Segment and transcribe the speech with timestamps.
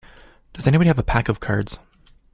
[0.53, 1.77] Does anybody have a pack of cards?